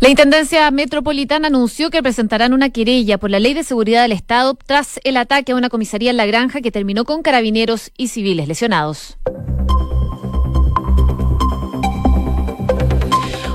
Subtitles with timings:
[0.00, 4.54] La Intendencia Metropolitana anunció que presentarán una querella por la Ley de Seguridad del Estado
[4.54, 8.48] tras el ataque a una comisaría en La Granja que terminó con carabineros y civiles
[8.48, 9.18] lesionados.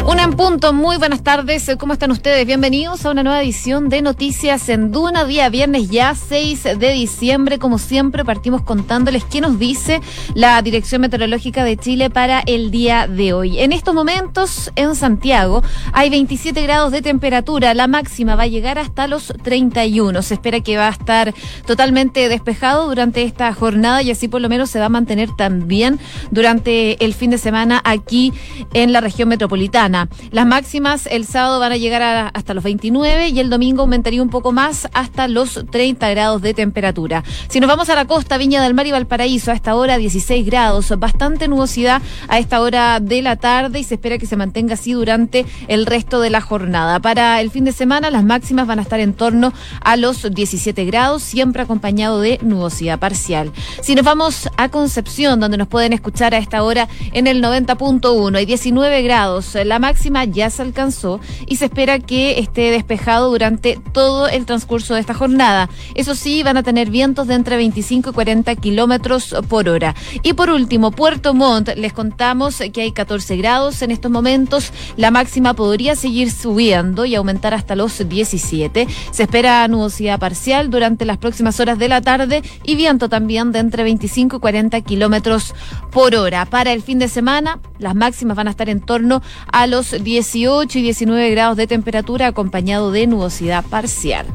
[0.08, 2.46] Una en punto, muy buenas tardes, ¿cómo están ustedes?
[2.46, 7.58] Bienvenidos a una nueva edición de Noticias en Duna, día viernes ya 6 de diciembre.
[7.58, 10.02] Como siempre, partimos contándoles qué nos dice
[10.36, 13.60] la Dirección Meteorológica de Chile para el día de hoy.
[13.60, 18.78] En estos momentos, en Santiago, hay 27 grados de temperatura, la máxima va a llegar
[18.78, 20.22] hasta los 31.
[20.22, 21.34] Se espera que va a estar
[21.66, 26.00] totalmente despejado durante esta jornada y así por lo menos se va a mantener también
[26.30, 28.34] durante el fin de semana aquí
[28.76, 29.95] en la región metropolitana.
[30.32, 34.30] Las máximas el sábado van a llegar hasta los 29 y el domingo aumentaría un
[34.30, 37.24] poco más hasta los 30 grados de temperatura.
[37.48, 40.46] Si nos vamos a la costa, Viña del Mar y Valparaíso, a esta hora 16
[40.46, 44.74] grados, bastante nubosidad a esta hora de la tarde y se espera que se mantenga
[44.74, 47.00] así durante el resto de la jornada.
[47.00, 50.86] Para el fin de semana, las máximas van a estar en torno a los 17
[50.86, 53.52] grados, siempre acompañado de nubosidad parcial.
[53.82, 58.38] Si nos vamos a Concepción, donde nos pueden escuchar a esta hora en el 90.1,
[58.38, 59.56] hay 19 grados.
[59.64, 64.96] La máxima ya se alcanzó y se espera que esté despejado durante todo el transcurso
[64.96, 65.70] de esta jornada.
[65.94, 69.94] Eso sí, van a tener vientos de entre 25 y 40 kilómetros por hora.
[70.24, 74.72] Y por último, Puerto Montt, les contamos que hay 14 grados en estos momentos.
[74.98, 78.88] La máxima podría seguir subiendo y aumentar hasta los 17.
[79.12, 83.60] Se espera nubosidad parcial durante las próximas horas de la tarde y viento también de
[83.60, 85.54] entre 25 y 40 kilómetros
[85.92, 86.46] por hora.
[86.46, 89.92] Para el fin de semana, las máximas van a estar en torno a los los
[90.06, 94.26] 18 y 19 grados de temperatura acompañado de nubosidad parcial.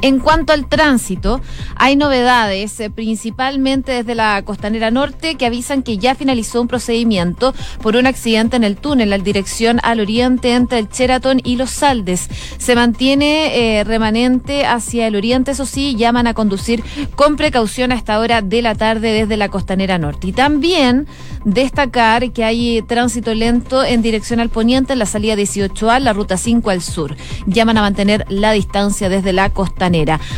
[0.00, 1.40] En cuanto al tránsito,
[1.74, 7.52] hay novedades, eh, principalmente desde la costanera norte, que avisan que ya finalizó un procedimiento
[7.82, 11.70] por un accidente en el túnel en dirección al oriente entre el Sheraton y los
[11.70, 12.28] Saldes.
[12.58, 16.84] Se mantiene eh, remanente hacia el oriente, eso sí, llaman a conducir
[17.16, 20.28] con precaución a esta hora de la tarde desde la costanera norte.
[20.28, 21.08] Y también
[21.44, 26.36] destacar que hay tránsito lento en dirección al poniente en la salida 18A, la ruta
[26.36, 27.16] 5 al sur.
[27.46, 29.87] Llaman a mantener la distancia desde la costanera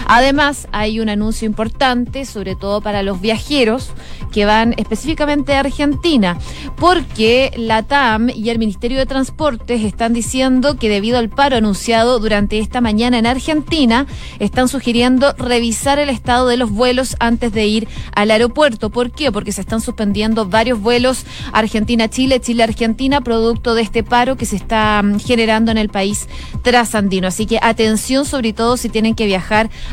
[0.07, 3.91] Además, hay un anuncio importante, sobre todo para los viajeros
[4.33, 6.39] que van específicamente a Argentina,
[6.77, 12.19] porque la TAM y el Ministerio de Transportes están diciendo que debido al paro anunciado
[12.21, 14.07] durante esta mañana en Argentina,
[14.39, 18.91] están sugiriendo revisar el estado de los vuelos antes de ir al aeropuerto.
[18.91, 19.33] ¿Por qué?
[19.33, 25.03] Porque se están suspendiendo varios vuelos Argentina-Chile, Chile-Argentina, producto de este paro que se está
[25.03, 26.29] mm, generando en el país
[26.63, 27.27] trasandino.
[27.27, 29.40] Así que atención sobre todo si tienen que viajar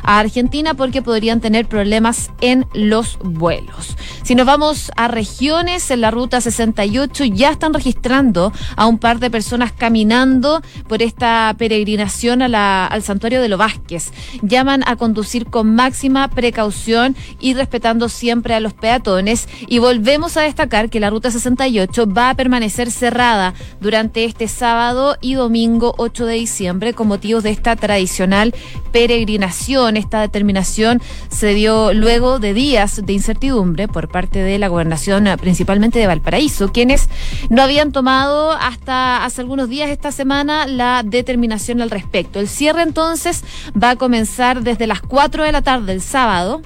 [0.04, 3.96] a Argentina porque podrían tener problemas en los vuelos.
[4.24, 9.20] Si nos vamos a regiones, en la ruta 68 ya están registrando a un par
[9.20, 14.12] de personas caminando por esta peregrinación al santuario de los Vázquez.
[14.42, 19.48] Llaman a conducir con máxima precaución y respetando siempre a los peatones.
[19.68, 25.18] Y volvemos a destacar que la ruta 68 va a permanecer cerrada durante este sábado
[25.22, 28.54] y domingo 8 de diciembre con motivos de esta tradicional
[28.92, 35.28] peregrinación esta determinación se dio luego de días de incertidumbre por parte de la gobernación,
[35.28, 37.10] eh, principalmente de Valparaíso, quienes
[37.50, 42.40] no habían tomado hasta hace algunos días esta semana la determinación al respecto.
[42.40, 43.44] El cierre entonces
[43.82, 46.62] va a comenzar desde las 4 de la tarde del sábado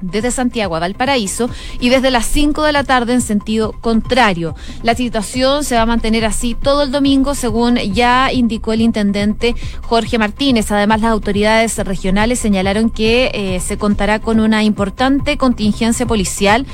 [0.00, 1.48] desde Santiago a Valparaíso
[1.80, 4.54] y desde las 5 de la tarde en sentido contrario.
[4.82, 9.54] La situación se va a mantener así todo el domingo, según ya indicó el intendente
[9.82, 10.70] Jorge Martínez.
[10.70, 16.66] Además, las autoridades regionales señalaron que eh, se contará con una importante contingencia policial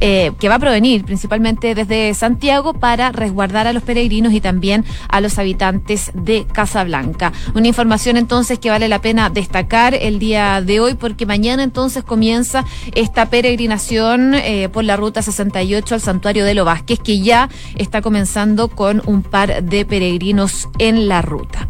[0.00, 4.84] eh, que va a provenir principalmente desde Santiago para resguardar a los peregrinos y también
[5.08, 7.32] a los habitantes de Casablanca.
[7.54, 12.04] Una información entonces que vale la pena destacar el día de hoy porque mañana entonces
[12.04, 12.64] comienza
[12.94, 18.02] esta peregrinación eh, por la ruta 68 al santuario de Lo Vázquez, que ya está
[18.02, 21.68] comenzando con un par de peregrinos en la ruta.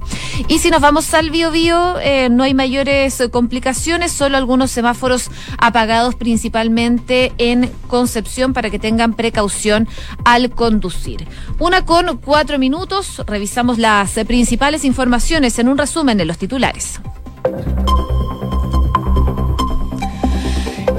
[0.48, 5.30] Y si nos vamos al Bio Bio, eh, no hay mayores complicaciones, solo algunos semáforos
[5.58, 9.88] apagados principalmente en Concepción para que tengan precaución
[10.24, 11.26] al conducir.
[11.58, 17.00] Una con cuatro minutos, revisamos las principales informaciones en un resumen de los titulares.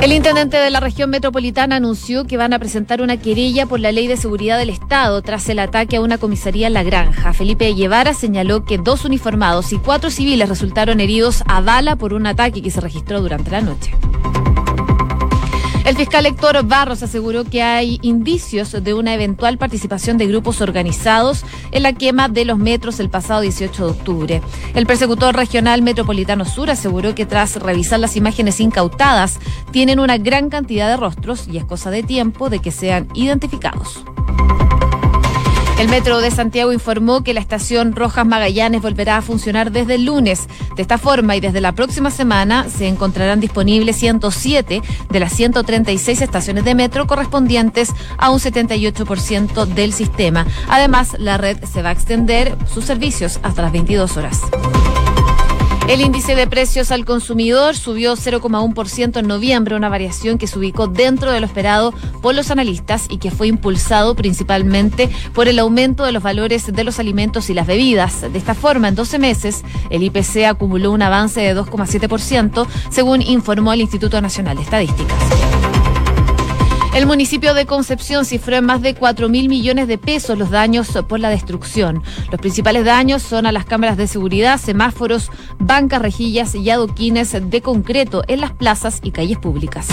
[0.02, 3.92] El intendente de la región metropolitana anunció que van a presentar una querella por la
[3.92, 7.34] ley de seguridad del Estado tras el ataque a una comisaría en La Granja.
[7.34, 12.26] Felipe Guevara señaló que dos uniformados y cuatro civiles resultaron heridos a bala por un
[12.26, 13.94] ataque que se registró durante la noche.
[15.84, 21.44] El fiscal Héctor Barros aseguró que hay indicios de una eventual participación de grupos organizados
[21.72, 24.42] en la quema de los metros el pasado 18 de octubre.
[24.76, 29.40] El persecutor regional metropolitano sur aseguró que tras revisar las imágenes incautadas,
[29.72, 34.04] tienen una gran cantidad de rostros y es cosa de tiempo de que sean identificados.
[35.82, 40.06] El Metro de Santiago informó que la estación Rojas Magallanes volverá a funcionar desde el
[40.06, 40.48] lunes.
[40.76, 46.22] De esta forma y desde la próxima semana se encontrarán disponibles 107 de las 136
[46.22, 47.90] estaciones de metro correspondientes
[48.20, 50.46] a un 78% del sistema.
[50.70, 54.40] Además, la red se va a extender sus servicios hasta las 22 horas.
[55.88, 60.88] El índice de precios al consumidor subió 0,1% en noviembre, una variación que se ubicó
[60.88, 66.06] dentro de lo esperado por los analistas y que fue impulsado principalmente por el aumento
[66.06, 68.22] de los valores de los alimentos y las bebidas.
[68.22, 73.74] De esta forma, en 12 meses, el IPC acumuló un avance de 2,7%, según informó
[73.74, 75.71] el Instituto Nacional de Estadísticas.
[76.94, 80.90] El municipio de Concepción cifró en más de 4 mil millones de pesos los daños
[81.08, 82.04] por la destrucción.
[82.30, 87.62] Los principales daños son a las cámaras de seguridad, semáforos, bancas, rejillas y adoquines de
[87.62, 89.88] concreto en las plazas y calles públicas.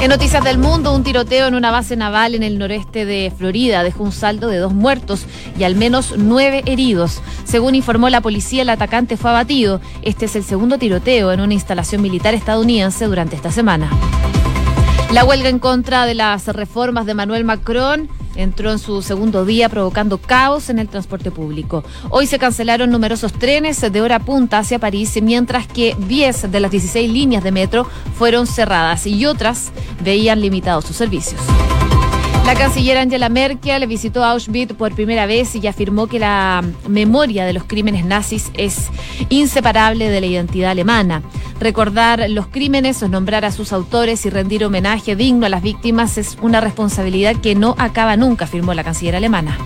[0.00, 3.82] En Noticias del Mundo, un tiroteo en una base naval en el noreste de Florida
[3.82, 5.26] dejó un saldo de dos muertos
[5.58, 7.20] y al menos nueve heridos.
[7.44, 9.80] Según informó la policía, el atacante fue abatido.
[10.02, 13.90] Este es el segundo tiroteo en una instalación militar estadounidense durante esta semana.
[15.12, 19.70] La huelga en contra de las reformas de Manuel Macron entró en su segundo día
[19.70, 21.82] provocando caos en el transporte público.
[22.10, 26.70] Hoy se cancelaron numerosos trenes de hora punta hacia París, mientras que 10 de las
[26.70, 27.86] 16 líneas de metro
[28.18, 29.72] fueron cerradas y otras
[30.04, 31.40] veían limitados sus servicios.
[32.48, 37.52] La canciller Angela Merkel visitó Auschwitz por primera vez y afirmó que la memoria de
[37.52, 38.88] los crímenes nazis es
[39.28, 41.22] inseparable de la identidad alemana.
[41.60, 46.38] Recordar los crímenes, nombrar a sus autores y rendir homenaje digno a las víctimas es
[46.40, 49.58] una responsabilidad que no acaba nunca, afirmó la canciller alemana.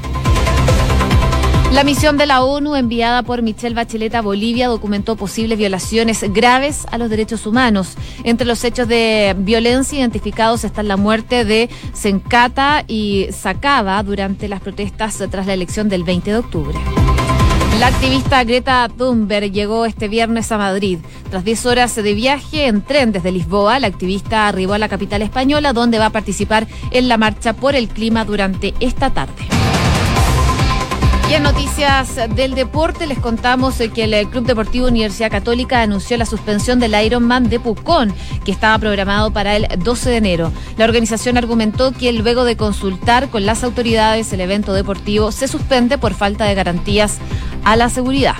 [1.72, 6.86] La misión de la ONU enviada por Michelle Bachelet a Bolivia documentó posibles violaciones graves
[6.90, 7.94] a los derechos humanos.
[8.24, 14.60] Entre los hechos de violencia identificados están la muerte de Sencata y Sacaba durante las
[14.60, 16.78] protestas tras la elección del 20 de octubre.
[17.80, 20.98] La activista Greta Thunberg llegó este viernes a Madrid.
[21.30, 25.22] Tras 10 horas de viaje en tren desde Lisboa, la activista arribó a la capital
[25.22, 29.61] española donde va a participar en la marcha por el clima durante esta tarde.
[31.32, 36.26] Y en noticias del deporte les contamos que el Club Deportivo Universidad Católica anunció la
[36.26, 38.12] suspensión del Ironman de Pucón,
[38.44, 40.52] que estaba programado para el 12 de enero.
[40.76, 45.96] La organización argumentó que luego de consultar con las autoridades el evento deportivo se suspende
[45.96, 47.16] por falta de garantías
[47.64, 48.34] a la seguridad.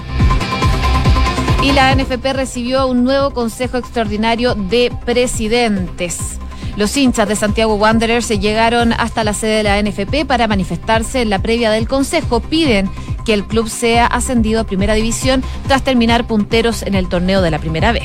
[1.62, 6.38] Y la NFP recibió un nuevo Consejo Extraordinario de Presidentes.
[6.76, 11.22] Los hinchas de Santiago Wanderers se llegaron hasta la sede de la NFP para manifestarse
[11.22, 12.40] en la previa del Consejo.
[12.40, 12.90] Piden
[13.24, 17.50] que el club sea ascendido a Primera División tras terminar punteros en el torneo de
[17.50, 18.02] la Primera B.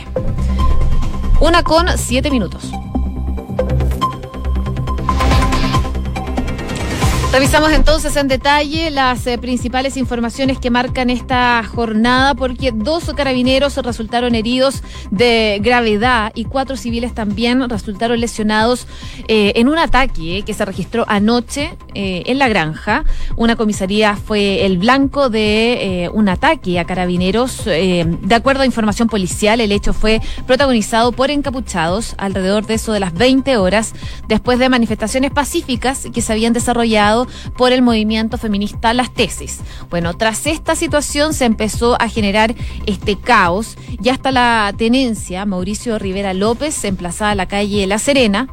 [1.40, 2.72] Una con siete minutos.
[7.30, 13.76] Revisamos entonces en detalle las eh, principales informaciones que marcan esta jornada porque dos carabineros
[13.76, 14.82] resultaron heridos
[15.12, 18.88] de gravedad y cuatro civiles también resultaron lesionados
[19.28, 23.04] eh, en un ataque que se registró anoche eh, en la granja.
[23.36, 27.66] Una comisaría fue el blanco de un ataque a carabineros.
[27.66, 33.02] de acuerdo a información policial, el hecho fue protagonizado por encapuchados alrededor de eso de
[33.02, 33.94] las 20 horas
[34.28, 37.27] después de manifestaciones pacíficas que se habían desarrollado
[37.58, 39.60] por el movimiento feminista Las Tesis.
[39.90, 42.56] Bueno, tras esta situación se empezó a generar
[42.86, 48.48] este caos y hasta la tenencia Mauricio Rivera López, emplazada a la calle La Serena,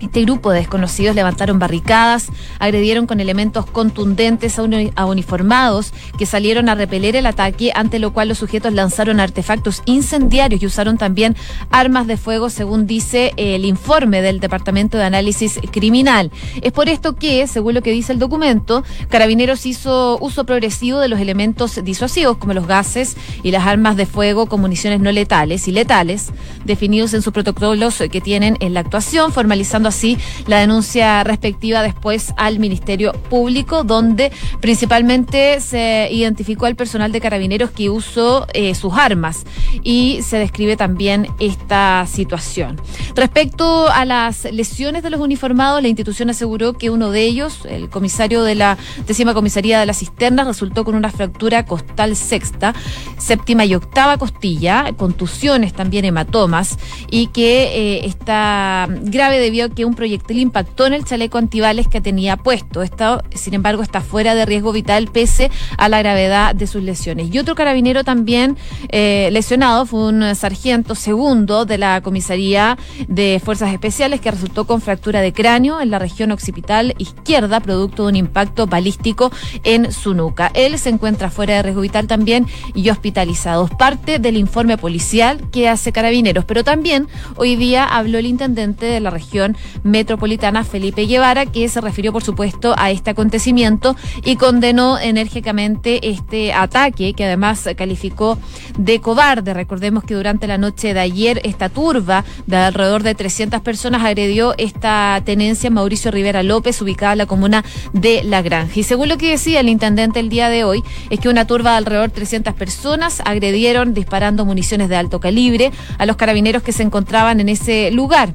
[0.00, 6.74] este grupo de desconocidos levantaron barricadas, agredieron con elementos contundentes a, uniformados que salieron a
[6.74, 11.36] repeler el ataque, ante lo cual los sujetos lanzaron artefactos incendiarios y usaron también
[11.70, 16.30] armas de fuego, según dice el informe del Departamento de Análisis Criminal.
[16.62, 21.08] Es por esto que, según lo que dice el documento, Carabineros hizo uso progresivo de
[21.08, 25.68] los elementos disuasivos, como los gases y las armas de fuego con municiones no letales
[25.68, 26.30] y letales,
[26.64, 32.32] definidos en sus protocolos que tienen en la actuación, formalizando así la denuncia respectiva después
[32.36, 38.94] al Ministerio Público, donde principalmente se identificó al personal de carabineros que usó eh, sus
[38.94, 39.44] armas
[39.82, 42.80] y se describe también esta situación.
[43.14, 47.88] Respecto a las lesiones de los uniformados, la institución aseguró que uno de ellos, el
[47.88, 52.74] comisario de la décima comisaría de la cisterna, resultó con una fractura costal sexta,
[53.18, 56.78] séptima y octava costilla, contusiones también hematomas
[57.10, 61.86] y que eh, está grave debido a que un proyectil impactó en el chaleco antibales
[61.86, 62.82] que tenía puesto.
[62.82, 67.32] Esto, sin embargo, está fuera de riesgo vital pese a la gravedad de sus lesiones.
[67.32, 68.56] Y otro carabinero también
[68.88, 74.80] eh, lesionado fue un sargento segundo de la comisaría de Fuerzas Especiales que resultó con
[74.80, 79.30] fractura de cráneo en la región occipital izquierda, producto de un impacto balístico
[79.62, 80.50] en su nuca.
[80.54, 83.68] Él se encuentra fuera de riesgo vital también y hospitalizado.
[83.68, 89.00] Parte del informe policial que hace Carabineros, pero también hoy día habló el intendente de
[89.00, 94.98] la región metropolitana, Felipe Guevara, que se refirió, por supuesto, a este acontecimiento y condenó
[94.98, 98.38] enérgicamente este ataque, que además calificó
[98.78, 99.54] de cobarde.
[99.54, 104.54] Recordemos que durante la noche de ayer, esta turba de alrededor de 300 personas agredió
[104.58, 108.80] esta tenencia Mauricio Rivera López, ubicada en la comuna de La Granja.
[108.80, 111.72] Y según lo que decía el intendente el día de hoy, es que una turba
[111.72, 116.72] de alrededor de 300 personas agredieron disparando municiones de alto calibre a los carabineros que
[116.72, 118.34] se encontraban en ese lugar.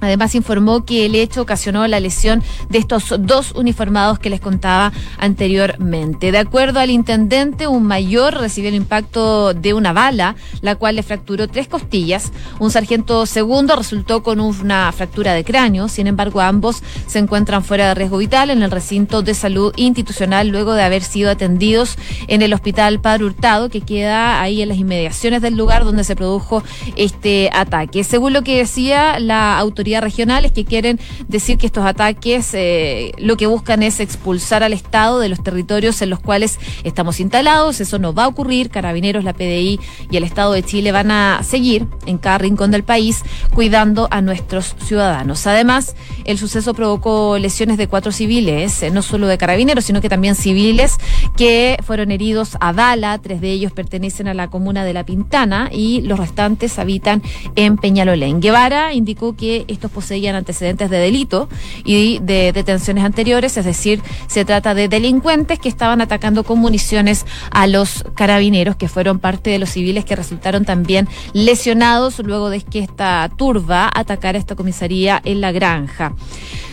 [0.00, 4.92] Además informó que el hecho ocasionó la lesión de estos dos uniformados que les contaba
[5.18, 6.32] anteriormente.
[6.32, 11.02] De acuerdo al intendente, un mayor recibió el impacto de una bala, la cual le
[11.02, 12.32] fracturó tres costillas.
[12.58, 15.88] Un sargento segundo resultó con una fractura de cráneo.
[15.88, 20.48] Sin embargo, ambos se encuentran fuera de riesgo vital en el recinto de salud institucional
[20.48, 21.96] luego de haber sido atendidos
[22.28, 26.16] en el hospital Padre Hurtado, que queda ahí en las inmediaciones del lugar donde se
[26.16, 26.62] produjo
[26.96, 28.04] este ataque.
[28.04, 33.36] Según lo que decía la autoridad regionales que quieren decir que estos ataques eh, lo
[33.36, 37.80] que buscan es expulsar al Estado de los territorios en los cuales estamos instalados.
[37.80, 38.70] Eso no va a ocurrir.
[38.70, 39.80] Carabineros, la PDI
[40.10, 43.22] y el Estado de Chile van a seguir en cada rincón del país
[43.54, 45.46] cuidando a nuestros ciudadanos.
[45.46, 50.08] Además, el suceso provocó lesiones de cuatro civiles, eh, no solo de carabineros, sino que
[50.08, 50.96] también civiles
[51.36, 53.18] que fueron heridos a bala.
[53.18, 57.22] Tres de ellos pertenecen a la comuna de La Pintana y los restantes habitan
[57.56, 58.40] en Peñalolén.
[58.40, 61.48] Guevara indicó que estos poseían antecedentes de delito
[61.84, 67.24] y de detenciones anteriores, es decir, se trata de delincuentes que estaban atacando con municiones
[67.50, 72.60] a los carabineros, que fueron parte de los civiles que resultaron también lesionados luego de
[72.60, 76.14] que esta turba atacara esta comisaría en la granja.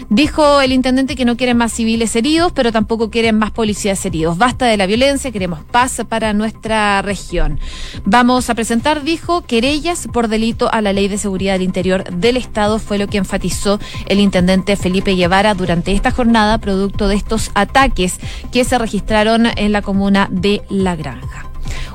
[0.09, 4.38] Dijo el intendente que no quieren más civiles heridos, pero tampoco quieren más policías heridos.
[4.38, 7.59] Basta de la violencia, queremos paz para nuestra región.
[8.05, 12.38] Vamos a presentar, dijo, querellas por delito a la Ley de Seguridad del Interior del
[12.38, 12.79] Estado.
[12.79, 18.17] Fue lo que enfatizó el intendente Felipe Guevara durante esta jornada, producto de estos ataques
[18.51, 21.50] que se registraron en la comuna de La Granja.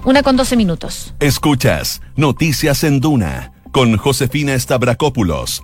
[0.04, 1.14] Una con doce minutos.
[1.20, 5.62] Escuchas Noticias en Duna con Josefina Stavrakopoulos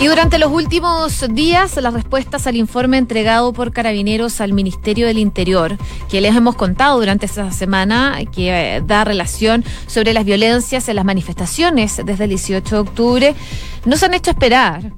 [0.00, 5.18] y durante los últimos días, las respuestas al informe entregado por carabineros al Ministerio del
[5.18, 5.76] Interior,
[6.10, 10.96] que les hemos contado durante esta semana, que eh, da relación sobre las violencias en
[10.96, 13.34] las manifestaciones desde el 18 de octubre,
[13.84, 14.92] no se han hecho esperar.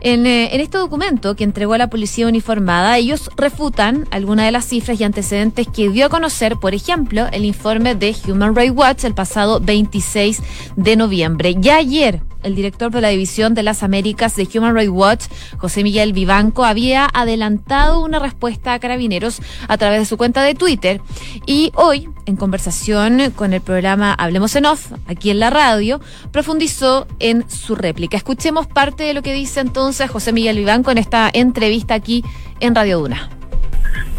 [0.00, 4.66] En, eh, este documento que entregó a la policía uniformada, ellos refutan algunas de las
[4.66, 9.04] cifras y antecedentes que dio a conocer, por ejemplo, el informe de Human Rights Watch
[9.04, 10.40] el pasado 26
[10.76, 11.56] de noviembre.
[11.58, 15.24] Ya ayer, el director de la División de las Américas de Human Rights Watch,
[15.56, 20.54] José Miguel Vivanco, había adelantado una respuesta a carabineros a través de su cuenta de
[20.54, 21.00] Twitter.
[21.46, 26.00] Y hoy, en conversación con el programa Hablemos en Off, aquí en la radio,
[26.32, 28.16] profundizó en su réplica.
[28.16, 32.24] Escuchemos parte de lo que dice entonces José Miguel Vivanco en esta entrevista aquí
[32.60, 33.30] en Radio Duna.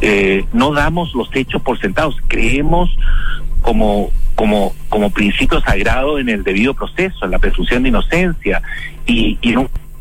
[0.01, 2.89] Eh, no damos los hechos por sentados, creemos
[3.61, 8.61] como como, como principio sagrado en el debido proceso, en la presunción de inocencia,
[9.05, 9.53] y, y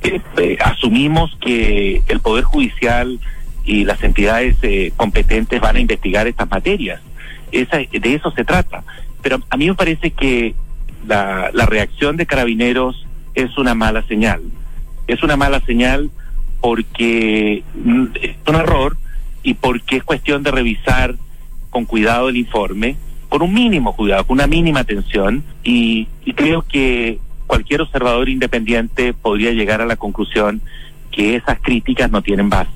[0.02, 3.18] eh, asumimos que el Poder Judicial
[3.64, 7.00] y las entidades eh, competentes van a investigar estas materias.
[7.50, 8.84] Esa, de eso se trata.
[9.22, 10.54] Pero a mí me parece que
[11.04, 14.40] la, la reacción de carabineros es una mala señal.
[15.08, 16.12] Es una mala señal
[16.60, 18.96] porque mm, es un error
[19.42, 21.16] y porque es cuestión de revisar
[21.70, 22.94] con cuidado el informe
[23.28, 29.52] con un mínimo cuidado, con una mínima atención y, creo que cualquier observador independiente podría
[29.52, 30.60] llegar a la conclusión
[31.10, 32.70] que esas críticas no tienen base.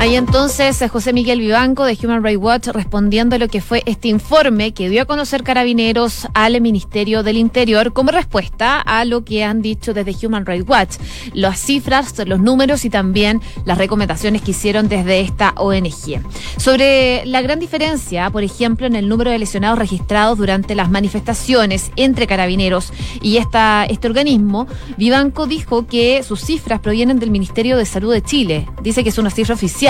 [0.00, 3.82] Ahí entonces eh, José Miguel Vivanco de Human Rights Watch respondiendo a lo que fue
[3.84, 9.24] este informe que dio a conocer Carabineros al Ministerio del Interior como respuesta a lo
[9.24, 10.96] que han dicho desde Human Rights Watch,
[11.34, 16.22] las cifras, los números y también las recomendaciones que hicieron desde esta ONG.
[16.58, 21.90] Sobre la gran diferencia, por ejemplo, en el número de lesionados registrados durante las manifestaciones
[21.96, 27.84] entre Carabineros y esta, este organismo, Vivanco dijo que sus cifras provienen del Ministerio de
[27.84, 28.68] Salud de Chile.
[28.80, 29.87] Dice que es una cifra oficial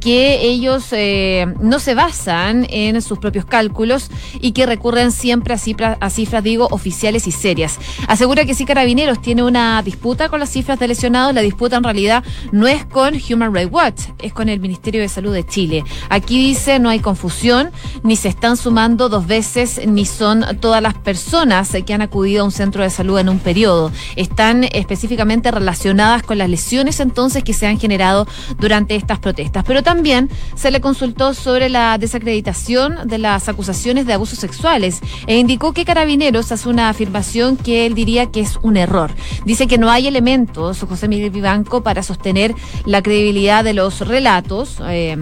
[0.00, 4.10] que ellos eh, no se basan en sus propios cálculos
[4.40, 7.78] y que recurren siempre a cifras, a cifras, digo, oficiales y serias.
[8.08, 11.84] Asegura que si Carabineros tiene una disputa con las cifras de lesionados, la disputa en
[11.84, 15.84] realidad no es con Human Rights Watch, es con el Ministerio de Salud de Chile.
[16.08, 17.70] Aquí dice no hay confusión,
[18.02, 22.44] ni se están sumando dos veces, ni son todas las personas que han acudido a
[22.44, 23.92] un centro de salud en un periodo.
[24.16, 28.26] Están específicamente relacionadas con las lesiones entonces que se han generado
[28.58, 29.33] durante estas protestas
[29.66, 35.36] pero también se le consultó sobre la desacreditación de las acusaciones de abusos sexuales e
[35.38, 39.10] indicó que Carabineros hace una afirmación que él diría que es un error.
[39.44, 44.78] Dice que no hay elementos, José Miguel Vivanco, para sostener la credibilidad de los relatos.
[44.88, 45.16] Eh,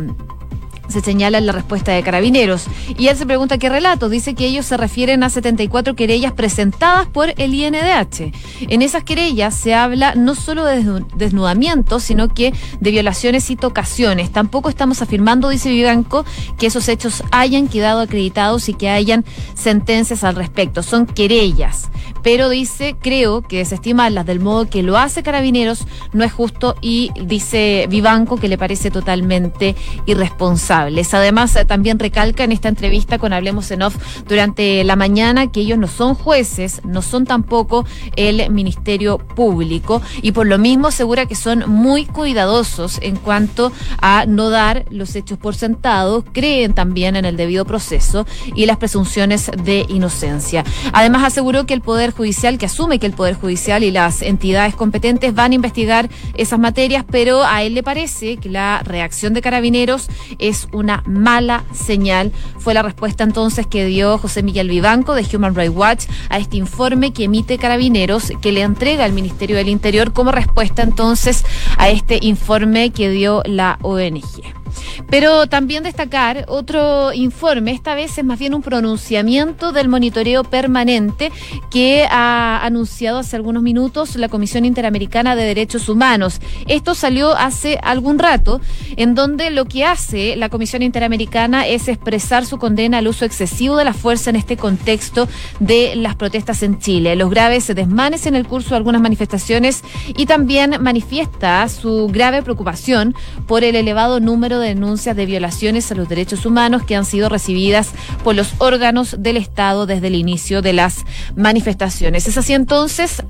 [0.89, 2.67] se señala en la respuesta de Carabineros.
[2.99, 4.11] Y él se pregunta qué relatos.
[4.11, 8.33] Dice que ellos se refieren a 74 querellas presentadas por el INDH.
[8.69, 14.31] En esas querellas se habla no solo de desnudamiento, sino que de violaciones y tocaciones.
[14.31, 16.25] Tampoco estamos afirmando, dice Vivanco,
[16.59, 19.25] que esos hechos hayan quedado acreditados y que hayan
[19.55, 20.83] sentencias al respecto.
[20.83, 21.91] Son querellas.
[22.23, 27.11] Pero dice, creo que desestimarlas del modo que lo hace Carabineros no es justo y
[27.25, 29.75] dice Vivanco que le parece totalmente
[30.07, 30.72] irresponsable.
[30.73, 35.79] Además, también recalca en esta entrevista con Hablemos en Off durante la mañana que ellos
[35.79, 37.85] no son jueces, no son tampoco
[38.17, 44.25] el Ministerio Público y por lo mismo asegura que son muy cuidadosos en cuanto a
[44.26, 49.50] no dar los hechos por sentados, creen también en el debido proceso y las presunciones
[49.64, 50.64] de inocencia.
[50.95, 54.75] Además, aseguró que el Poder Judicial, que asume que el Poder Judicial y las entidades
[54.75, 59.43] competentes van a investigar esas materias, pero a él le parece que la reacción de
[59.43, 62.33] carabineros es una mala señal.
[62.59, 66.57] Fue la respuesta entonces que dio José Miguel Vivanco de Human Rights Watch a este
[66.57, 71.45] informe que emite Carabineros, que le entrega al Ministerio del Interior como respuesta entonces
[71.76, 74.62] a este informe que dio la ONG.
[75.11, 81.31] Pero también destacar otro informe, esta vez es más bien un pronunciamiento del monitoreo permanente
[81.71, 86.41] que ha anunciado hace algunos minutos la Comisión Interamericana de Derechos Humanos.
[86.67, 88.61] Esto salió hace algún rato,
[88.97, 93.77] en donde lo que hace la Comisión Interamericana es expresar su condena al uso excesivo
[93.77, 95.29] de la fuerza en este contexto
[95.61, 99.83] de las protestas en Chile, los graves desmanes en el curso de algunas manifestaciones
[100.16, 103.14] y también manifiesta su grave preocupación
[103.47, 107.29] por el elevado número de denuncias de violaciones a los derechos humanos que han sido
[107.29, 107.90] recibidas
[108.25, 111.05] por los órganos del Estado desde el inicio de las
[111.37, 112.27] manifestaciones.
[112.27, 113.23] Es así entonces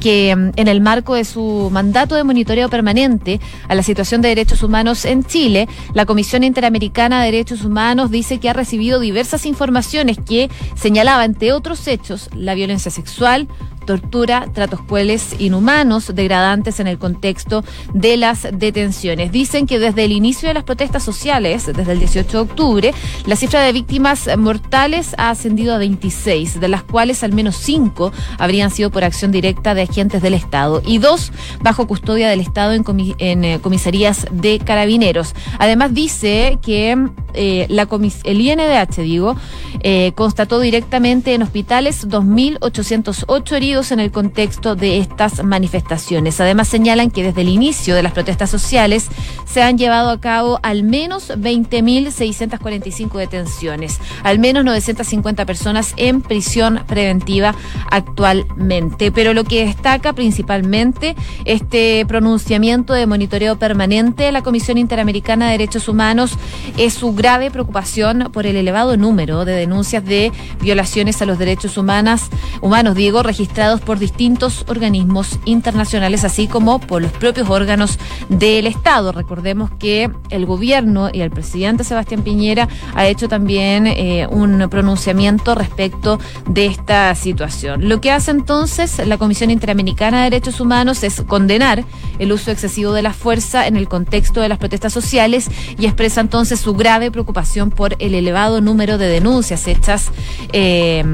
[0.00, 4.30] que mm, en el marco de su mandato de monitoreo permanente a la situación de
[4.30, 9.46] derechos humanos en Chile, la Comisión Interamericana de Derechos Humanos dice que ha recibido diversas
[9.46, 13.46] informaciones que señalaban, entre otros hechos, la violencia sexual,
[13.84, 19.32] tortura, tratos crueles, inhumanos, degradantes en el contexto de las detenciones.
[19.32, 22.94] Dicen que desde el inicio de las protestas sociales, desde el 18 de octubre,
[23.26, 28.12] la cifra de víctimas mortales ha ascendido a 26, de las cuales al menos 5
[28.38, 32.72] habrían sido por acción directa de agentes del Estado y dos bajo custodia del Estado
[32.72, 35.34] en, eh, comisarías de carabineros.
[35.58, 37.88] Además dice que eh, la
[38.24, 39.36] el INDH, digo,
[39.80, 46.40] eh, constató directamente en hospitales 2.808 heridos en el contexto de estas manifestaciones.
[46.40, 49.08] Además señalan que desde el inicio de las protestas sociales
[49.46, 56.82] se han llevado a cabo al menos 20.645 detenciones, al menos 950 personas en prisión
[56.86, 57.56] preventiva
[57.90, 59.10] actualmente.
[59.10, 65.52] Pero lo que destaca principalmente este pronunciamiento de monitoreo permanente de la Comisión Interamericana de
[65.52, 66.38] Derechos Humanos
[66.78, 71.76] es su grave preocupación por el elevado número de denuncias de violaciones a los derechos
[71.76, 72.22] humanos,
[72.60, 77.98] humanos Diego, registradas por distintos organismos internacionales, así como por los propios órganos
[78.28, 79.12] del Estado.
[79.12, 85.54] Recordemos que el gobierno y el presidente Sebastián Piñera ha hecho también eh, un pronunciamiento
[85.54, 87.88] respecto de esta situación.
[87.88, 91.84] Lo que hace entonces la Comisión Interamericana de Derechos Humanos es condenar
[92.18, 96.20] el uso excesivo de la fuerza en el contexto de las protestas sociales y expresa
[96.20, 100.10] entonces su grave preocupación por el elevado número de denuncias hechas.
[100.52, 101.04] Eh,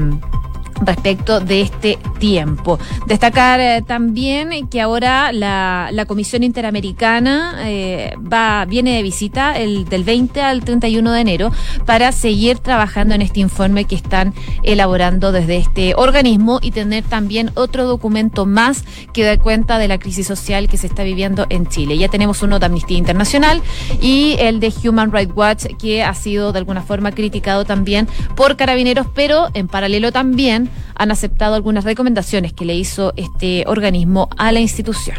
[0.81, 2.79] respecto de este tiempo.
[3.07, 9.85] Destacar eh, también que ahora la, la Comisión Interamericana eh, va viene de visita el
[9.85, 11.51] del 20 al 31 de enero
[11.85, 17.51] para seguir trabajando en este informe que están elaborando desde este organismo y tener también
[17.55, 21.67] otro documento más que dé cuenta de la crisis social que se está viviendo en
[21.67, 21.97] Chile.
[21.97, 23.61] Ya tenemos uno de Amnistía Internacional
[24.01, 28.57] y el de Human Rights Watch que ha sido de alguna forma criticado también por
[28.57, 34.51] carabineros, pero en paralelo también han aceptado algunas recomendaciones que le hizo este organismo a
[34.51, 35.17] la institución.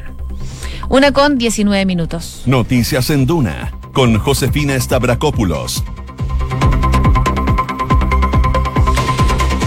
[0.88, 2.42] Una con 19 minutos.
[2.46, 5.84] Noticias en Duna con Josefina Stavrakopoulos.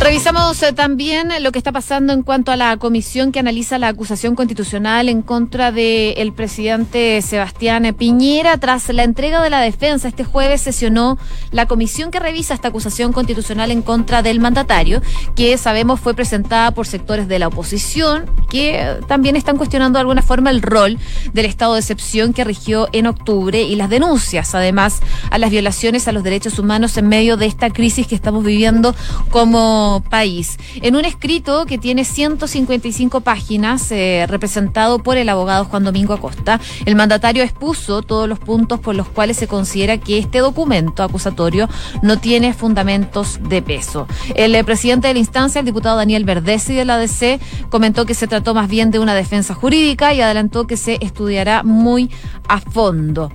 [0.06, 3.88] Revisamos eh, también lo que está pasando en cuanto a la comisión que analiza la
[3.88, 8.60] acusación constitucional en contra del presidente Sebastián Piñera.
[8.60, 11.18] Tras la entrega de la defensa, este jueves sesionó
[11.50, 15.02] la comisión que revisa esta acusación constitucional en contra del mandatario,
[15.36, 20.22] que sabemos fue presentada por sectores de la oposición, que también están cuestionando de alguna
[20.22, 21.00] forma el rol
[21.34, 25.00] del estado de excepción que rigió en octubre y las denuncias, además,
[25.32, 28.94] a las violaciones a los derechos humanos en medio de esta crisis que estamos viviendo
[29.32, 30.58] como país.
[30.82, 36.60] En un escrito que tiene 155 páginas, eh, representado por el abogado Juan Domingo Acosta,
[36.86, 41.70] el mandatario expuso todos los puntos por los cuales se considera que este documento acusatorio
[42.02, 44.08] no tiene fundamentos de peso.
[44.36, 48.14] El eh, presidente de la instancia, el diputado Daniel Verdesi de la ADC, comentó que
[48.14, 52.10] se trató más bien de una defensa jurídica y adelantó que se estudiará muy
[52.48, 53.32] a fondo.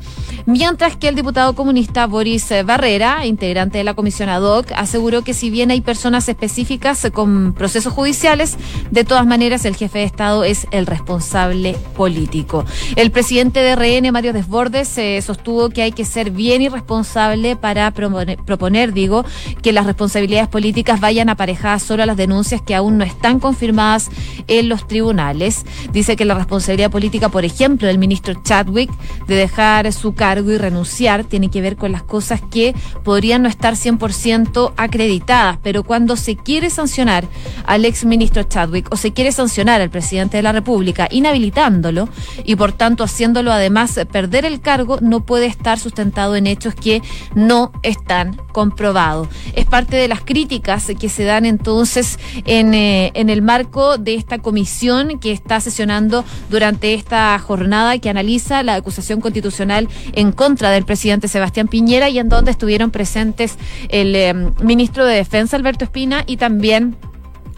[0.47, 5.35] Mientras que el diputado comunista Boris Barrera, integrante de la comisión ad hoc, aseguró que
[5.35, 8.57] si bien hay personas especiales específicas con procesos judiciales.
[8.91, 12.65] De todas maneras, el jefe de Estado es el responsable político.
[12.97, 18.93] El presidente de RN, Mario Desbordes, sostuvo que hay que ser bien irresponsable para proponer,
[18.93, 19.25] digo,
[19.63, 24.11] que las responsabilidades políticas vayan aparejadas solo a las denuncias que aún no están confirmadas
[24.49, 25.65] en los tribunales.
[25.93, 28.91] Dice que la responsabilidad política, por ejemplo, del ministro Chadwick
[29.29, 33.49] de dejar su cargo y renunciar tiene que ver con las cosas que podrían no
[33.49, 37.27] estar 100% acreditadas, pero cuando se quiere sancionar
[37.67, 42.09] al ex ministro Chadwick o se quiere sancionar al presidente de la República inhabilitándolo
[42.45, 47.03] y por tanto haciéndolo además perder el cargo, no puede estar sustentado en hechos que
[47.35, 49.29] no están comprobados.
[49.55, 54.15] Es parte de las críticas que se dan entonces en, eh, en el marco de
[54.15, 60.71] esta comisión que está sesionando durante esta jornada que analiza la acusación constitucional en contra
[60.71, 63.57] del presidente Sebastián Piñera y en donde estuvieron presentes
[63.89, 66.97] el eh, ministro de Defensa Alberto Espina y también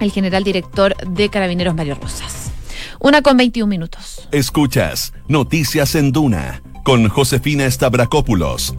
[0.01, 2.51] el general director de Carabineros Mario Rosas.
[2.99, 4.27] Una con 21 minutos.
[4.33, 8.75] Escuchas Noticias en Duna con Josefina Stavrakopoulos.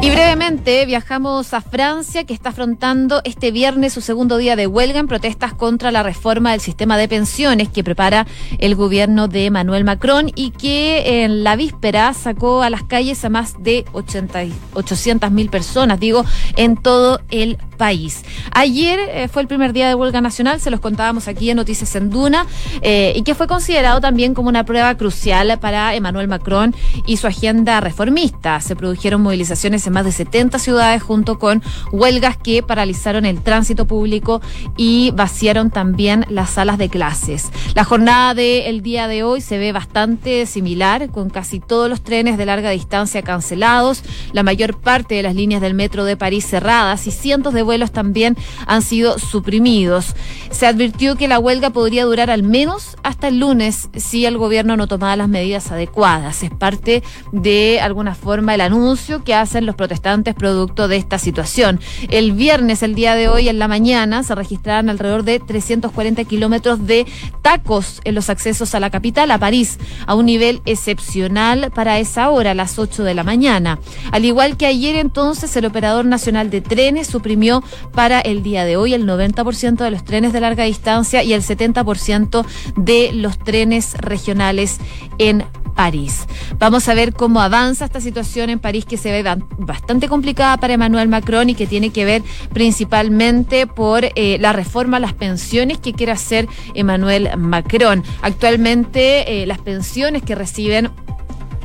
[0.00, 5.00] Y brevemente viajamos a Francia, que está afrontando este viernes su segundo día de huelga
[5.00, 8.24] en protestas contra la reforma del sistema de pensiones que prepara
[8.58, 13.28] el gobierno de Emmanuel Macron y que en la víspera sacó a las calles a
[13.28, 16.24] más de 800 mil personas, digo,
[16.56, 18.22] en todo el país.
[18.52, 21.96] Ayer eh, fue el primer día de huelga nacional, se los contábamos aquí en Noticias
[21.96, 22.44] en Duna,
[22.82, 26.74] eh, y que fue considerado también como una prueba crucial para Emmanuel Macron
[27.06, 28.60] y su agenda reformista.
[28.60, 31.62] Se produjeron movilizaciones en más de 70 ciudades junto con
[31.92, 34.42] huelgas que paralizaron el tránsito público
[34.76, 37.50] y vaciaron también las salas de clases.
[37.74, 42.36] La jornada del día de hoy se ve bastante similar, con casi todos los trenes
[42.36, 47.06] de larga distancia cancelados, la mayor parte de las líneas del metro de París cerradas
[47.06, 48.34] y cientos de vuelos también
[48.66, 50.16] han sido suprimidos.
[50.50, 54.78] Se advirtió que la huelga podría durar al menos hasta el lunes si el gobierno
[54.78, 56.42] no tomaba las medidas adecuadas.
[56.42, 61.78] Es parte de alguna forma el anuncio que hacen los protestantes producto de esta situación.
[62.08, 66.86] El viernes, el día de hoy, en la mañana, se registraron alrededor de 340 kilómetros
[66.86, 67.06] de
[67.42, 72.30] tacos en los accesos a la capital, a París, a un nivel excepcional para esa
[72.30, 73.78] hora, a las 8 de la mañana.
[74.10, 77.57] Al igual que ayer entonces, el operador nacional de trenes suprimió
[77.92, 81.42] para el día de hoy el 90% de los trenes de larga distancia y el
[81.42, 82.44] 70%
[82.76, 84.78] de los trenes regionales
[85.18, 85.44] en
[85.78, 86.26] París.
[86.58, 89.22] Vamos a ver cómo avanza esta situación en París que se ve
[89.58, 94.96] bastante complicada para Emmanuel Macron y que tiene que ver principalmente por eh, la reforma
[94.96, 98.02] a las pensiones que quiere hacer Emmanuel Macron.
[98.22, 100.90] Actualmente eh, las pensiones que reciben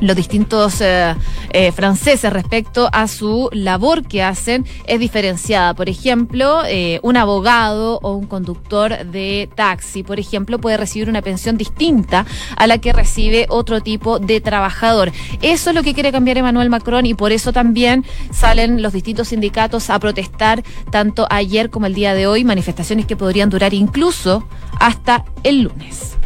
[0.00, 1.14] los distintos eh,
[1.50, 5.74] eh, franceses respecto a su labor que hacen es diferenciada.
[5.74, 11.22] Por ejemplo, eh, un abogado o un conductor de taxi, por ejemplo, puede recibir una
[11.22, 12.26] pensión distinta
[12.56, 15.12] a la que recibe otro tipo de trabajador.
[15.42, 19.28] Eso es lo que quiere cambiar Emmanuel Macron y por eso también salen los distintos
[19.28, 24.46] sindicatos a protestar tanto ayer como el día de hoy, manifestaciones que podrían durar incluso
[24.80, 26.16] hasta el lunes.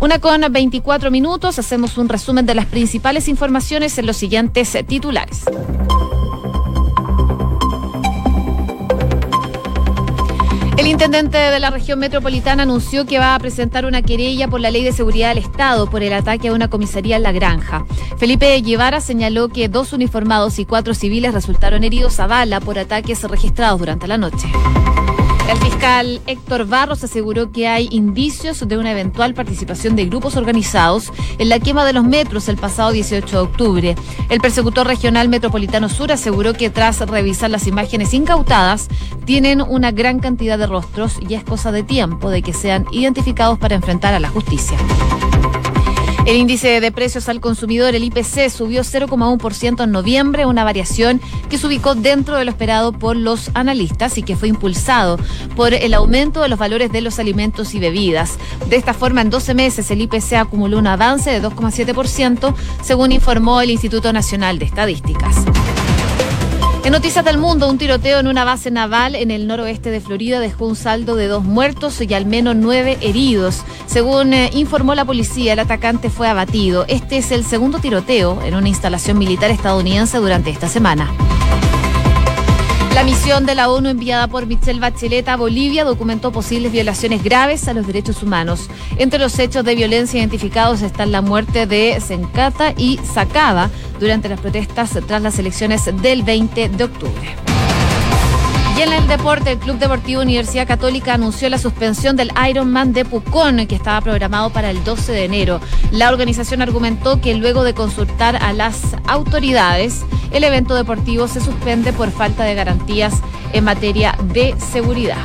[0.00, 5.44] Una con 24 minutos, hacemos un resumen de las principales informaciones en los siguientes titulares.
[10.78, 14.70] El intendente de la región metropolitana anunció que va a presentar una querella por la
[14.70, 17.84] Ley de Seguridad del Estado por el ataque a una comisaría en La Granja.
[18.16, 23.22] Felipe Guevara señaló que dos uniformados y cuatro civiles resultaron heridos a bala por ataques
[23.24, 24.48] registrados durante la noche.
[25.50, 31.12] El fiscal Héctor Barros aseguró que hay indicios de una eventual participación de grupos organizados
[31.38, 33.96] en la quema de los metros el pasado 18 de octubre.
[34.28, 38.86] El persecutor regional metropolitano sur aseguró que tras revisar las imágenes incautadas,
[39.24, 43.58] tienen una gran cantidad de rostros y es cosa de tiempo de que sean identificados
[43.58, 44.78] para enfrentar a la justicia.
[46.30, 51.58] El índice de precios al consumidor, el IPC, subió 0,1% en noviembre, una variación que
[51.58, 55.18] se ubicó dentro de lo esperado por los analistas y que fue impulsado
[55.56, 58.38] por el aumento de los valores de los alimentos y bebidas.
[58.68, 63.60] De esta forma, en 12 meses el IPC acumuló un avance de 2,7%, según informó
[63.60, 65.34] el Instituto Nacional de Estadísticas.
[66.82, 70.40] En Noticias del Mundo, un tiroteo en una base naval en el noroeste de Florida
[70.40, 73.62] dejó un saldo de dos muertos y al menos nueve heridos.
[73.86, 76.86] Según eh, informó la policía, el atacante fue abatido.
[76.88, 81.10] Este es el segundo tiroteo en una instalación militar estadounidense durante esta semana.
[82.94, 87.68] La misión de la ONU enviada por Michelle Bachelet a Bolivia documentó posibles violaciones graves
[87.68, 88.68] a los derechos humanos.
[88.98, 94.40] Entre los hechos de violencia identificados están la muerte de Sencata y Sacaba durante las
[94.40, 97.36] protestas tras las elecciones del 20 de octubre.
[98.76, 103.04] Y en el deporte, el Club Deportivo Universidad Católica anunció la suspensión del Ironman de
[103.04, 105.60] Pucón, que estaba programado para el 12 de enero.
[105.90, 111.92] La organización argumentó que luego de consultar a las autoridades, el evento deportivo se suspende
[111.92, 113.14] por falta de garantías
[113.52, 115.18] en materia de seguridad.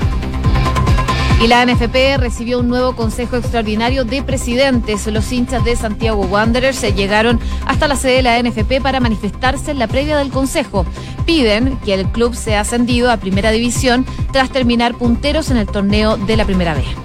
[1.41, 5.05] Y la NFP recibió un nuevo Consejo Extraordinario de Presidentes.
[5.07, 9.71] Los hinchas de Santiago Wanderers se llegaron hasta la sede de la NFP para manifestarse
[9.71, 10.85] en la previa del Consejo.
[11.25, 16.17] Piden que el club sea ascendido a Primera División tras terminar punteros en el torneo
[16.17, 17.04] de la Primera B.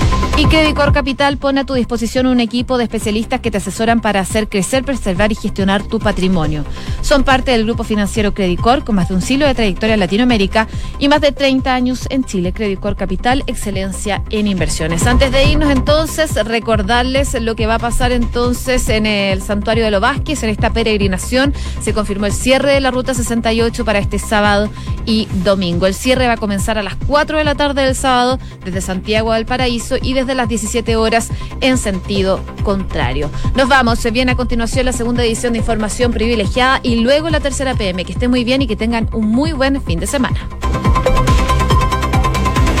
[0.37, 4.21] Y Credicor Capital pone a tu disposición un equipo de especialistas que te asesoran para
[4.21, 6.65] hacer crecer, preservar y gestionar tu patrimonio.
[7.01, 10.67] Son parte del grupo financiero Credicor con más de un siglo de trayectoria en Latinoamérica
[10.97, 12.53] y más de 30 años en Chile.
[12.53, 15.05] Credicor Capital, excelencia en inversiones.
[15.05, 19.91] Antes de irnos entonces, recordarles lo que va a pasar entonces en el Santuario de
[19.91, 21.53] los Vázquez, en esta peregrinación.
[21.83, 24.71] Se confirmó el cierre de la Ruta 68 para este sábado
[25.05, 25.85] y domingo.
[25.85, 29.33] El cierre va a comenzar a las 4 de la tarde del sábado desde Santiago
[29.33, 31.29] del Paraíso y desde las 17 horas
[31.61, 33.29] en sentido contrario.
[33.55, 37.39] Nos vamos, se viene a continuación la segunda edición de Información Privilegiada y luego la
[37.39, 38.05] tercera PM.
[38.05, 40.47] Que estén muy bien y que tengan un muy buen fin de semana.